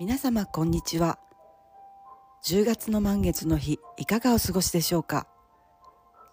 [0.00, 1.18] 皆様こんにちは。
[2.44, 5.26] 10月の満月の日いかがお過ごしでしょうか？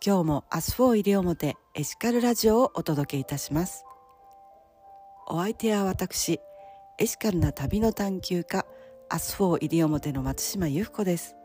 [0.05, 3.83] 今日もアスフォー西表エシカルラジオをお届けいたします。
[5.25, 6.39] お相手は私
[6.99, 8.67] エシカルな旅の探求家
[9.09, 11.35] アスフォー西表の松島由布子です。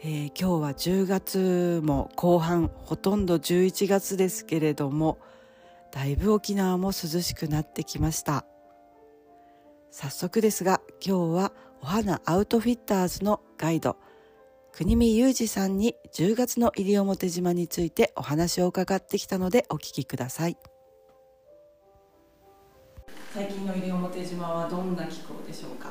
[0.00, 5.18] えー、今日は10月も後半ほとんど11月ですけれども
[5.92, 8.44] だいぶ沖縄も涼しくなってきました。
[9.98, 13.96] 早速ですが今日はお花アウトフィッターズのガイド
[14.70, 20.58] 国見裕二さんに10月の西表島についてお話を伺ってきたのでお聞きください。
[23.32, 25.88] 最近の西表島はどんな気候でしょうか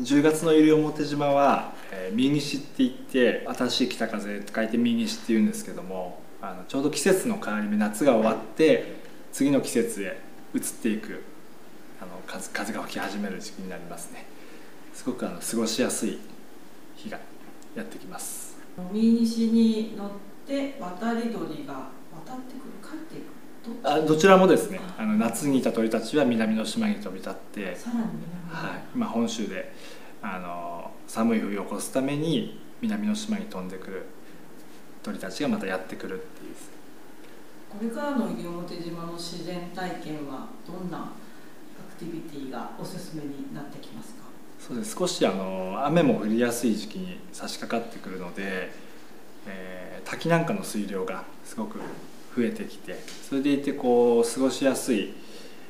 [0.00, 8.96] ？10月の西表島は、えー、右西って言って新しい北風と書いて右西って言うんですけどもあのちょうど季節の変わり目夏が終わって
[9.30, 10.20] 次の季節へ
[10.56, 11.30] 移っていく
[12.02, 14.26] あの風風が吹き始める時期になりますね。
[14.92, 16.18] すごくあの過ごしやすい
[16.96, 17.20] 日が
[17.76, 18.56] やってきます。
[18.90, 20.10] 右西に乗っ
[20.44, 24.80] て渡り鳥が渡ってくる帰っていくあどちらもですね。
[24.98, 28.06] あの夏にいた鳥たちは南の島に飛び立ってさらに
[28.50, 29.72] 南、はい、今本州で
[30.20, 34.06] あの寒い冬を越すために南の島に飛んでくる
[35.04, 36.54] 鳥たちがまたやってくるっていう。
[37.70, 41.12] これからの西表島の自然体験はどんな
[42.02, 44.22] ティビティがおすすめになってきますか？
[44.58, 44.96] そうです。
[44.96, 48.72] 少しあの雨も降りやすい時期に差し掛かってくるので、
[49.46, 51.78] えー、滝なんかの水量がすごく
[52.36, 55.14] 増えてきてそれでいてこう過ごしやすい。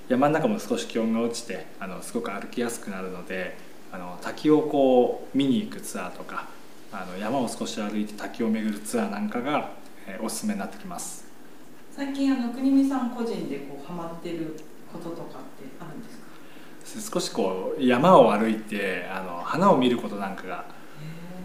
[0.08, 3.56] 山の中も少し気温が落ちてあのすごく歩きやすくなるので
[3.92, 6.48] あの滝をこう見に行くツアーとか
[6.92, 9.70] あの山を少し歩いて滝を巡るツアーなんかが、
[10.06, 11.24] えー、おすすめになってきます。
[11.94, 14.58] 最近あの国見さん個人でこうハマってる
[14.92, 15.38] こととかって
[15.80, 17.20] あるんですか？
[17.20, 20.64] 少しこう山を歩いてあの花を見ることなんかが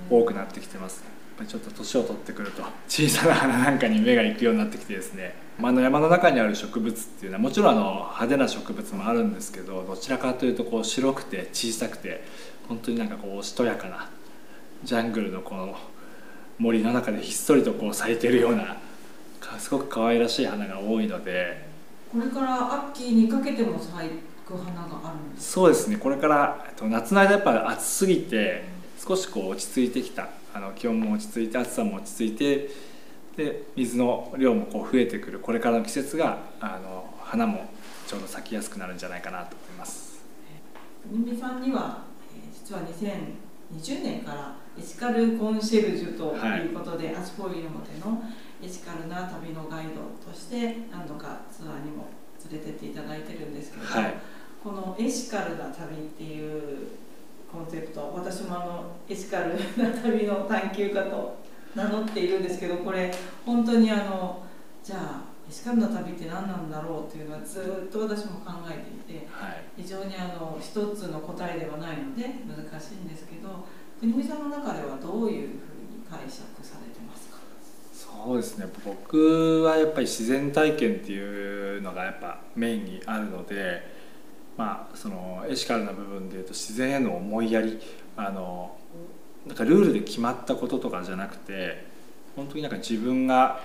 [0.09, 1.17] 多くなってきてますね。
[1.47, 12.23] ちょっと年を取ってくると小さな花なんかに目が行くようになってきてですね、まあ、の山の中にある植物っていうのはもちろんあの派手な植物もあるんですけどどちらかというとこう白くて小さくて
[12.67, 14.09] 本当になんかこうしとやかな
[14.83, 15.77] ジャングルのこの
[16.57, 18.77] 森の中でひっそりとこう咲いてるような
[19.59, 21.66] すごく可愛らしい花が多いので
[22.11, 23.91] これから秋にかけても咲
[24.45, 25.97] く花があるんですそうですね。
[25.97, 28.63] これから夏の間やっぱ暑すぎて
[28.97, 30.29] 少しこう落ち着いてきた。
[30.53, 32.69] あの気温も落ち着いて暑さも落ち着いて
[33.35, 35.39] で水の量もこう増えてくる。
[35.39, 37.69] これからの季節があの花も
[38.07, 40.23] ちょうど咲きやすくなるんじゃないかなと思います。
[41.09, 42.03] 国見さんには、
[42.35, 48.21] え実は2020年からエシカルコンシェルジュということで、はい、アスフォイルモテの
[48.61, 50.01] エシカルな旅のガイド
[50.31, 52.09] として何度かツアーにも
[52.49, 54.13] 連れてっていただいてるんですけども、はい、
[54.63, 56.87] このエシカルな旅っていう
[57.51, 61.37] コンセプト私もあのエシカルな旅の探求家と
[61.75, 63.13] 名乗っているんですけどこれ
[63.45, 64.43] 本当にあの
[64.83, 73.65] じゃあエシカルな旅って何なんだろうっていうのはずっと私も考えていて、はい、非常にあの一つの答えではないので難しいんですけど
[73.99, 76.86] 国見さんの中ではどういうふうに解釈されてますか
[78.25, 78.67] そうですね。
[78.85, 83.81] 僕はやっぱり自然体験っていうのがやっぱメインにあるので
[84.57, 87.79] まあそのエシカルな部分でいうと自然への思いやり
[88.17, 88.75] あの
[89.45, 91.85] なんかルールで決まったこととかじゃなくて
[92.35, 93.61] 本当になんか自分が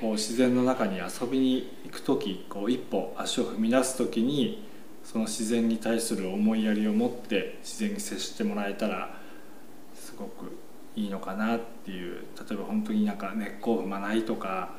[0.00, 4.66] こう自然の中に遊びに行く時こう一歩足を踏み出す時に
[5.04, 9.16] その自然に対する思いやりを持って自然に接してもらえたら
[9.94, 10.63] すごく
[10.96, 14.70] いいのかなっていう例えば本当になんか根っこを踏まないとか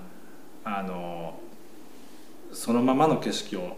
[0.63, 1.39] あの
[2.51, 3.77] そのままの景色を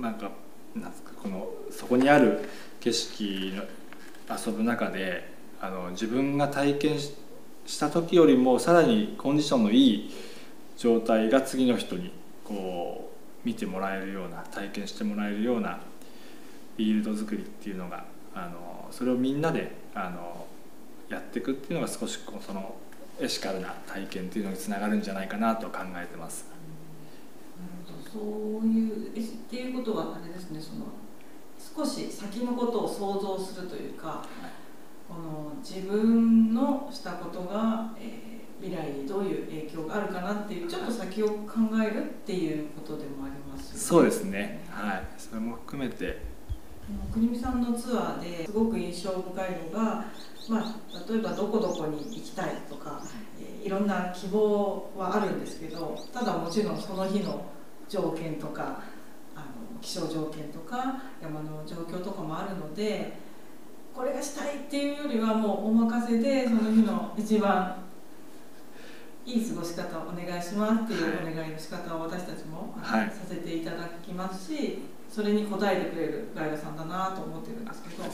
[0.00, 0.30] なんか
[0.74, 2.48] なんかこのそこにある
[2.80, 5.28] 景色の遊ぶ中で
[5.60, 10.10] あの自分が体験した時よりもさらにコンディションのいい
[10.78, 12.12] 状態が次の人に
[12.44, 13.10] こ
[13.44, 15.80] う見てもらえるような体験してもらえるような
[16.76, 20.46] フィールド作りっていうのがあのそれをみんなであの
[21.10, 22.76] やっていくっていうのが少しその
[23.20, 26.46] エシカルな体験っていうのにつながるんじゃないかなと考えてます。
[28.12, 30.86] そういうっていうことはあれですねその
[31.58, 34.50] 少し先のことを想像するというか、はい、
[35.08, 44.64] この自分のしたことが、えー、未来にどういう影響があるかなっていうちょっと先を考えるっていうことでもあります、ね、そうですね。
[44.70, 45.04] はい。
[45.18, 46.22] それも含めて
[47.12, 50.04] 国見さんのツアーですごく印象深いのが、
[50.48, 53.02] まあ、例えばどこどこに行きたいとか、
[53.40, 57.44] えー、いろんな希望はあるんですけどただもちろんその日の
[57.88, 58.82] 条件とか
[59.34, 59.46] あの
[59.80, 63.12] 気象条件とか山の状況とかもあるので
[63.94, 67.76] これがしたいっていうよりはもうお任せでその日の一番
[69.30, 78.04] いい過ごし方をお願いしますっていうお願いの仕方を私たちも、はい、させていただきますしそれに応えてくれるガイドさんだなと思ってるんですけど。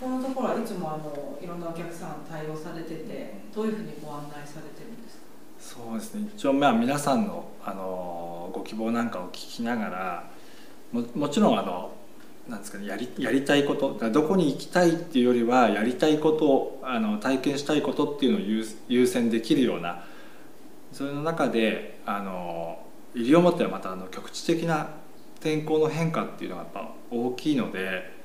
[0.00, 5.18] このところはいつもあのいろんなお客さん対応されててどういうふうにご案内されてるんです
[5.74, 5.82] か？
[5.82, 6.30] そうですね。
[6.36, 10.30] 一応まあ皆さんのあのご希望なんかを聞きながら
[10.92, 11.90] ももちろんあの
[12.48, 20.04] なんですかねやりやりたいことどこに行きたいっていうよりはやりたいことをあの体験したいことっていうのを優優先できるような
[20.92, 22.78] それの中であの
[23.14, 24.88] 西表はまたあの局地的な
[25.40, 28.16] 天候の変化っていうのがやっぱ大きいので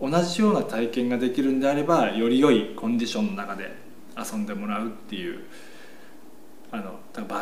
[0.00, 3.72] 同じような体験ができるんであればより良いコンディションの中で
[4.16, 5.44] 遊んでもらうっていう
[6.74, 6.98] あの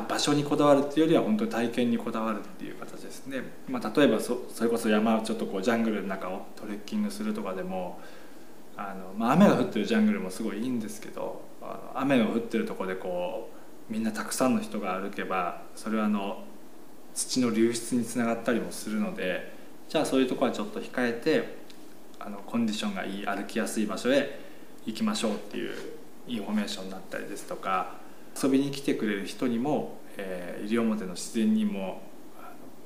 [0.07, 7.99] 場所にこだわるっていうよりは本当に体験にこだわるっていう形ですね、まあ、例えばそそれこそ山ちょっとこうジャングルの中をトレッキングするとかでも
[8.77, 13.49] あの、まあ、雨が降ってるジャングルもすごいいいんですけどあの雨が降ってるとこでこ
[13.89, 16.45] うみんなたくさんの人が歩けばそれはあの
[17.15, 19.55] 土の流出につながったりもするので
[19.89, 21.57] じゃあそういうとこはちょっと控えて
[22.19, 24.39] あのコンディションがいい歩きやすい場所へ
[24.85, 25.73] 行きましょうっていう
[26.29, 28.02] インフォメーションになったりですとか
[28.41, 32.03] 遊びに来てくれる人にも、えー、西表の自然にも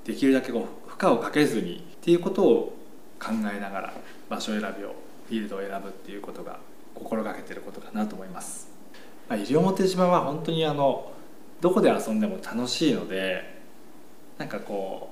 [0.04, 2.76] できるだけこう負荷をかけずにっていうことを
[3.18, 3.94] 考えながら
[4.28, 4.94] 場所選びを
[5.28, 6.58] フィールドを選ぶっていうことが
[6.94, 8.68] 心がけてることかなと思います。
[9.28, 11.12] まあ、西表島は本当にあの
[11.60, 13.56] どこで遊んでも楽しいので
[14.38, 15.10] なんかこ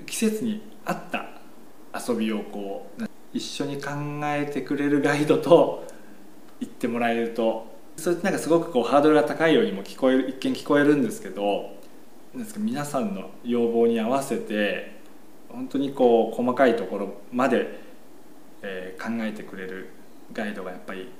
[0.00, 1.28] う季節に合った
[2.08, 3.90] 遊びをこう一緒に考
[4.24, 5.84] えてくれるガイドと
[6.60, 7.71] 言ってもらえると
[8.02, 11.70] それってなんかすごくこうハードルが高いようにも聞こえる一見聞こえるんですけど
[12.34, 15.00] ですか皆さんの要望に合わせて
[15.48, 17.78] 本当にこう細かいところまで、
[18.62, 19.90] えー、考えてくれる
[20.32, 21.12] ガイドがやっぱり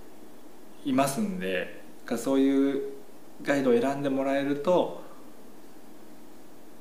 [0.85, 1.85] いますんで
[2.17, 2.83] そういう
[3.45, 5.03] ガイドを選んでもらえると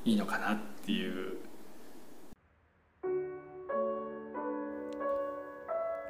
[0.03, 1.37] いいのかなっていう。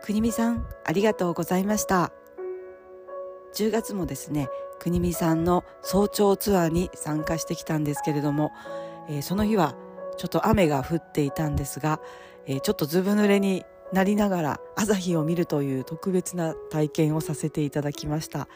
[0.02, 2.20] 国見さんありがとうございました。
[3.53, 4.48] 10月もですね
[4.80, 8.51] 国見さんの早朝ツアーに参加してきたんですけれども、
[9.09, 9.75] えー、その日は
[10.18, 12.01] ちょっと雨が降っていたんですが、
[12.45, 13.63] えー、ちょっとずぶ濡れに
[13.94, 18.48] なりながら朝日を見るという特別な体験をさせていただきました。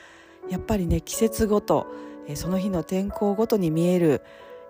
[0.50, 1.88] やっぱりね季節ごと、
[2.28, 4.22] え、その日の天候ごとに見える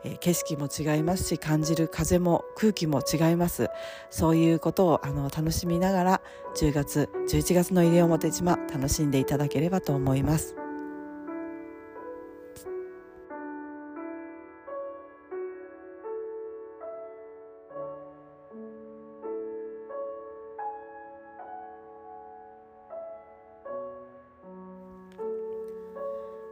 [0.05, 3.69] え景色も違いますし感じる風も空気も違います。
[4.11, 6.21] そういうことをあの楽しみながら
[6.55, 10.55] 10月11月の西表島楽しんでいただければと思います。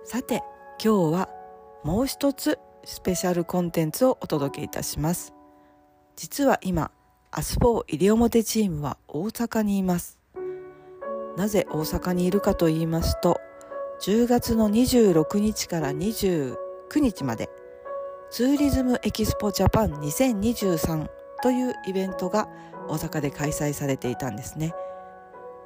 [0.04, 0.44] さて
[0.84, 1.30] 今日は
[1.84, 5.34] もう一つスペシャルコンテンツをお届けいたします。
[6.16, 6.92] 実は今
[7.32, 10.20] アスフォー西表チームは大阪にいます。
[11.38, 13.40] なぜ大阪にいるかと言いますと
[14.02, 16.56] 10月の26日から29
[16.98, 17.50] 日まで
[18.30, 21.08] ツーリズムエキスポジャパン2023
[21.42, 22.50] というイベントが
[22.88, 24.74] 大阪で開催されていたんですね。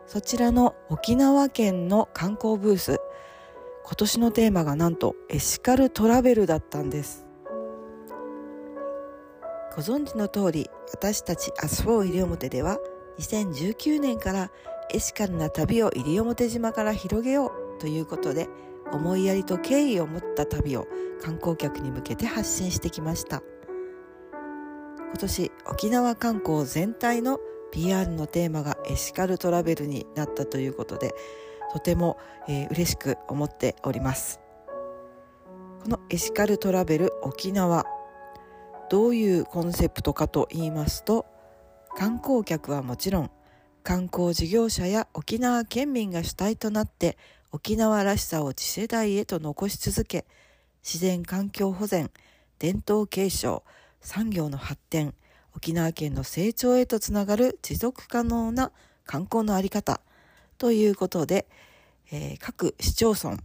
[0.05, 3.00] そちらの沖縄県の観光ブース
[3.88, 7.25] 今年のテーマがなんとエシカルトラベルだったんです。
[9.77, 12.79] ご存知の通り私たちアスフォー西表では
[13.17, 14.51] 2019年から
[14.94, 18.50] エシカルな旅を西表島から広げようということで
[18.91, 20.86] 思いやりと敬意を持った旅を
[21.22, 23.41] 観光客に向けて発信してきました。
[25.00, 27.39] 今年沖縄観光全体の
[27.72, 31.13] PR のテーマがエシカルトラベルになったということで
[31.71, 34.39] とても、えー、嬉しく思っております。
[35.88, 37.86] このエシカルトラベル沖縄
[38.89, 41.25] どういうコンセプトかと言いますと
[41.95, 43.31] 観光客はもちろん
[43.83, 47.17] 観光事業者や沖縄県民が主体となって
[47.53, 50.25] 沖縄らしさを次世代へと残し続け
[50.83, 52.12] 自然環境保全
[52.59, 53.63] 伝統継承
[54.01, 55.13] 産業の発展
[55.55, 58.71] 沖縄県の成長へとつながる持続可能な
[59.05, 60.01] 観光の在り方
[60.58, 61.48] ということで、
[62.12, 63.38] えー、各市町村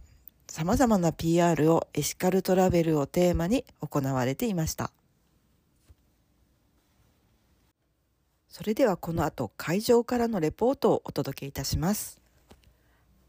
[0.47, 4.91] さまざまな PR をエシカルトラベルをテーマに行われていました。
[8.47, 12.21] それではこの後会場からのレポートをお届けいたします。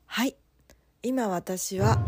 [0.04, 0.36] はい。
[1.02, 1.98] 今私は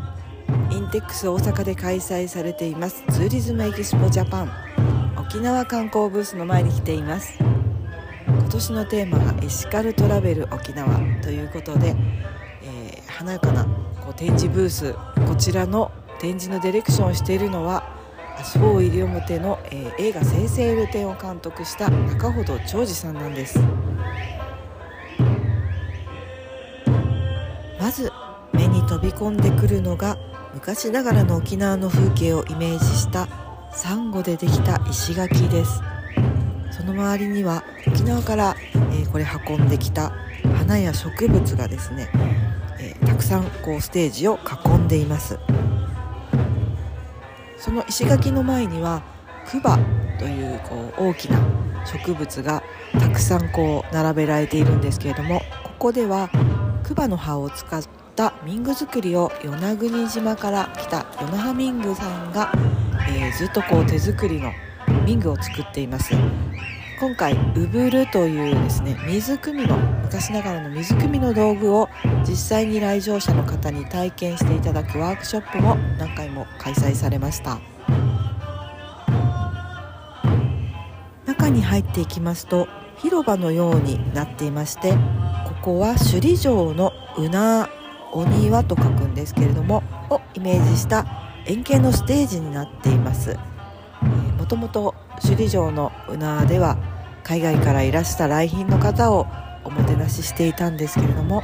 [0.71, 4.50] インテックス大阪で開催されていますツーリズムエキスポジャパン
[5.18, 7.55] 沖縄観光ブースの前に来ています。
[8.46, 11.96] 今年のテーマがエシカルトラベル沖縄ということで、
[12.62, 13.64] えー、華やかな
[14.00, 14.94] こう展示ブース
[15.26, 17.82] こちらの展示のディレクションをしているのは
[18.38, 23.58] Us 4 西表の、えー、映画「生成ルテン」を監督した仲程長治さんなんです。
[27.80, 28.12] まず
[28.52, 30.18] 目に飛び込んでくるのが
[30.54, 33.26] 昔ながらの沖縄の風景をイメージした
[33.72, 35.95] サンゴでできた石垣です。
[36.86, 40.12] の周りには沖縄から、えー、これ運んできた
[40.56, 42.08] 花や植物がですね、
[42.78, 45.38] えー、たくさんこうステージを囲んでいます。
[47.58, 49.02] その石垣の前には
[49.50, 49.76] クバ
[50.18, 51.40] というこう大きな
[51.84, 52.62] 植物が
[52.92, 56.30] たくさんこう並べられているんですけれどもここでは
[56.84, 57.82] クバの葉を使っ
[58.14, 62.52] た民具作りを与那国島から来た与那覇民具さんが、
[63.08, 64.52] えー、ずっとこう手作りの
[65.04, 66.14] 民具を作っています。
[66.98, 71.90] 今回ウブルというですね水汲みの昔ながらの水汲みの道具を
[72.26, 77.60] 実際に来場者の方に体験していただくワークショップも何回も開催されました。
[81.26, 84.98] 中に入っていきますと広場のようになっていましてこ
[85.60, 87.68] こは首里城のうな
[88.12, 91.04] お庭と書くんですけれどもをイメージした
[91.44, 93.36] 円形のステージになっています。
[94.38, 96.76] もともと首里城のうなでは
[97.25, 99.26] 海外からいらした来賓の方を
[99.64, 101.42] おもてなししていたんですけれども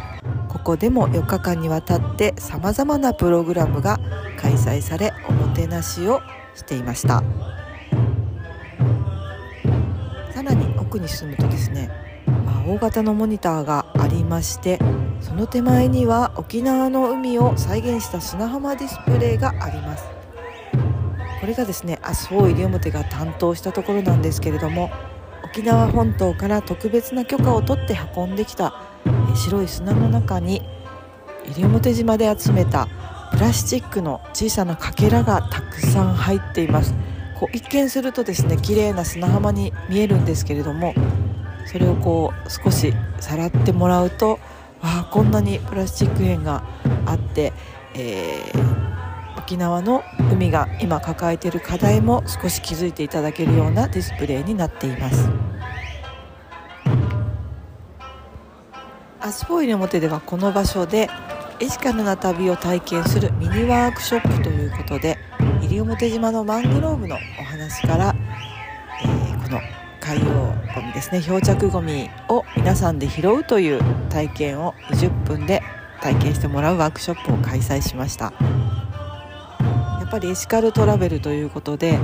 [0.48, 3.98] ここでも4日間にわたってさまざまなプログラムが
[4.36, 6.20] 開催されおもてなしを
[6.54, 7.22] していました。
[10.42, 11.88] さらに奥に進むとですね
[12.26, 14.80] まあ大型のモニターがありまして
[15.20, 20.11] その手前には沖縄の海を再現した砂浜ディスプレイがあります。
[21.42, 24.90] これがですね麻生西表が担当したところなんですけれども
[25.44, 28.80] 沖縄本島から特別な許可を取って運んできた
[29.34, 30.62] 白い砂の中に
[31.48, 32.86] 西表島で集めた
[33.32, 36.94] プラスチックの小さなかけらがたくさん入っています。
[37.40, 40.94] こう一見するとですね綺麗な砂浜に見えるんですけれども
[41.66, 44.38] それをこう少しさらってもらうとわ
[44.82, 46.62] あこんなにプラスチック片が
[47.04, 47.52] あって、
[47.94, 48.81] えー
[49.42, 55.28] 沖縄の海が今抱えている課題も少し気づいていただけるようなディスプレイになっています
[59.20, 61.08] アスフォイル表ではこの場所で
[61.58, 65.18] エシカルな旅を体験するミニワークショップということで
[65.60, 68.14] 西表島のマングローブのお話から、
[69.04, 69.60] えー、この
[70.00, 70.24] 海洋
[70.74, 75.62] ゴミですね漂着ゴミを皆さんで拾うという体験を20分で
[76.00, 78.32] 体験してもらうワークショップを開催しました。
[80.12, 81.98] ぱりエシカルトラベルということで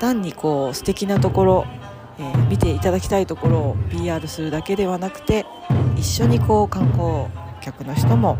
[0.00, 1.66] 単にこう素敵なところ、
[2.18, 5.44] えー、見ていただきたいところを PR するだけではなくて
[5.96, 7.26] 一緒にこう観光
[7.60, 8.38] 客の人も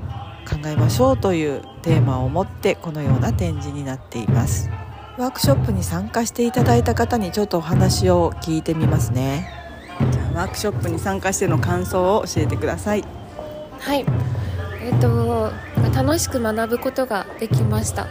[0.48, 4.70] 考えましょうというテーマを持ってこのような展示になっています。
[5.16, 9.48] ワークショップに参加していただいた方にちょっとお話を聞いてみますね。
[10.10, 13.04] じゃあワークショップに参加しての感想を教えてください。
[13.78, 14.04] はい。
[14.82, 15.50] えっ、と
[15.94, 18.08] 楽しく学ぶことができました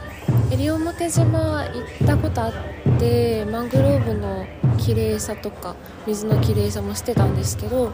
[0.55, 2.53] 西表島行ったことあっ
[2.99, 4.45] てマングローブの
[4.77, 7.91] 綺麗さとか水の綺麗さもしてたんですけど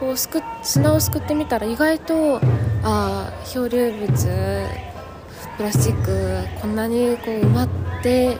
[0.00, 2.40] こうすく砂をすくってみたら意外と
[2.82, 4.08] あ漂流物
[5.58, 7.68] プラスチックこんなにこう埋まっ
[8.02, 8.38] て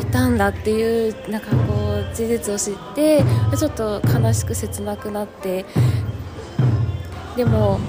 [0.00, 3.24] いたんだっていうなんかこう事実を知って
[3.58, 5.66] ちょっと悲しく切なくなって
[7.36, 7.80] でも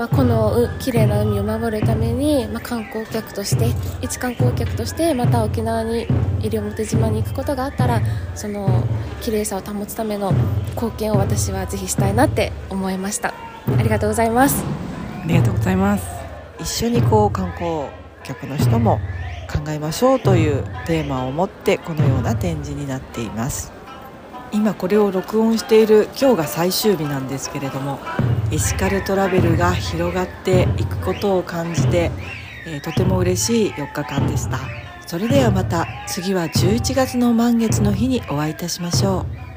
[0.00, 3.68] まあ、この綺麗な海を守るために、まあ、観光客として
[4.00, 6.06] 一観光客としてまた沖縄に
[6.38, 8.00] 西表島に行くことがあったら
[8.34, 8.82] その
[9.20, 10.32] 綺麗さを保つための
[10.70, 13.34] 貢献を私はぜひしたいなって思いました。
[13.68, 14.64] ありがとうございます。
[15.22, 16.06] ありがとうございます。
[16.58, 17.88] 一緒にこう観光
[18.24, 19.00] 客の人も
[19.52, 23.70] 考えましょうというテーマを持ってこのような展示になっています。
[24.50, 28.00] 今これを録音している今日が最終日なんですけれども
[28.52, 32.10] エシカルトラベルが広がっていくことを感じて、
[32.66, 34.58] えー、とても嬉しい4日間でした。
[35.06, 39.49] それではまた次は11月の満月の日にお会いいたしましょう。